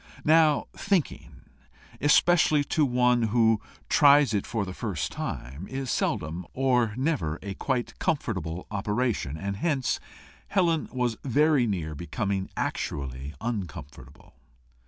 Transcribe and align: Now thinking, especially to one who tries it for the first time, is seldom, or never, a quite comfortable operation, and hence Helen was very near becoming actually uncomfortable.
Now 0.25 0.65
thinking, 0.75 1.41
especially 2.01 2.63
to 2.63 2.87
one 2.87 3.21
who 3.21 3.61
tries 3.87 4.33
it 4.33 4.47
for 4.47 4.65
the 4.65 4.73
first 4.73 5.11
time, 5.11 5.67
is 5.67 5.91
seldom, 5.91 6.43
or 6.55 6.95
never, 6.95 7.37
a 7.43 7.53
quite 7.53 7.99
comfortable 7.99 8.65
operation, 8.71 9.37
and 9.37 9.57
hence 9.57 9.99
Helen 10.47 10.89
was 10.91 11.17
very 11.23 11.67
near 11.67 11.93
becoming 11.93 12.49
actually 12.57 13.35
uncomfortable. 13.41 14.33